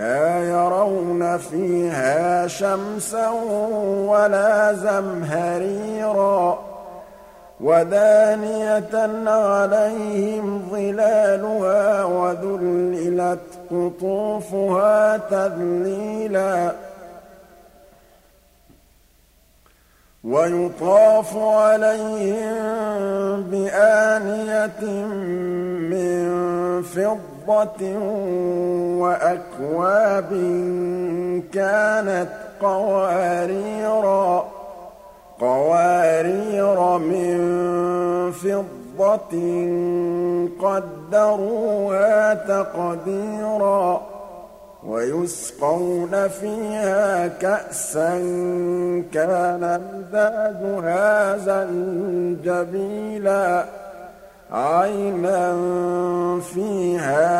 لَا 0.00 0.50
يَرَوْنَ 0.50 1.38
فِيهَا 1.38 2.46
شَمْسًا 2.46 3.28
وَلَا 4.08 4.72
زَمْهَرِيرًا 4.72 6.58
وَدَانِيَةً 7.60 8.94
عَلَيْهِمْ 9.30 10.68
ظِلَالُهَا 10.70 12.04
وَذُلِّلَتْ 12.04 13.46
قُطُوفُهَا 13.70 15.16
تَذْلِيلًا 15.16 16.72
وَيُطَافُ 20.24 21.36
عَلَيْهِم 21.36 22.52
بِآنِيَةٍ 23.42 24.84
مِّن 25.92 26.82
فِضَّةٍ 26.82 27.29
وَأَكْوَابٍ 29.00 30.30
كَانَتْ 31.52 32.32
قَوَارِيرَا 32.62 34.44
قَوَارِيرَ 35.40 36.98
مِن 36.98 37.38
فِضَّةٍ 38.32 39.34
قَدَّرُوهَا 40.62 42.34
تَقْدِيرًا 42.34 44.00
وَيُسْقَوْنَ 44.86 46.28
فِيهَا 46.28 47.28
كَأْسًا 47.28 48.10
كَانَ 49.12 49.80
مِزَاجُهَا 49.84 51.36
زَنجَبِيلًا 52.16 53.00
عَيْنًا 54.52 55.46
فِيهَا 56.54 57.39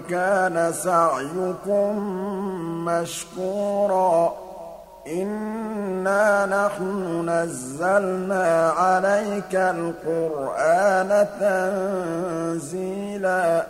وَكَانَ 0.00 0.72
سَعْيُكُم 0.72 1.98
مَّشْكُورًا. 2.84 4.34
إِنَّا 5.06 6.46
نَحْنُ 6.46 7.30
نَزَّلْنَا 7.30 8.70
عَلَيْكَ 8.70 9.54
الْقُرْآنَ 9.54 11.26
تَنزِيلًا. 11.40 13.66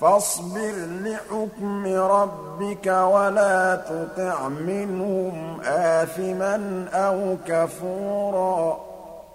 فَاصْبِرْ 0.00 0.72
لِحُكْمِ 1.02 1.86
رَبِّكَ 1.86 2.86
وَلَا 2.86 3.74
تُطِعْ 3.74 4.48
مِنْهُمْ 4.48 5.60
آثِمًا 5.66 6.84
أَوْ 6.94 7.36
كَفُورًا. 7.46 8.80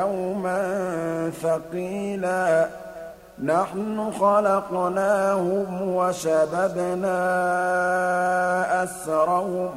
يوما 0.00 1.30
ثقيلا 1.42 2.68
نحن 3.44 4.12
خلقناهم 4.20 5.94
وشددنا 5.94 7.20
أسرهم 8.84 9.70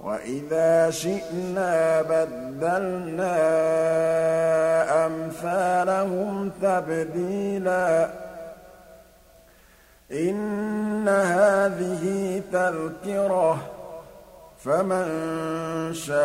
وإذا 0.00 0.90
شئنا 0.90 2.02
بدلنا 2.02 3.36
أمثالهم 5.06 6.50
تبديلا 6.62 8.10
إن 10.12 11.08
هذه 11.08 12.42
تذكرة 12.52 13.56
فمن 14.64 15.06
شاء 15.94 16.24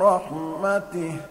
رَحْمَتِهِ 0.00 1.12
ۚ 1.12 1.22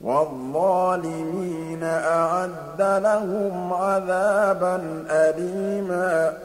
وَالظَّالِمِينَ 0.00 1.82
أَعَدَّ 1.84 2.80
لَهُمْ 2.80 3.72
عَذَابًا 3.72 5.04
أَلِيمًا 5.10 6.38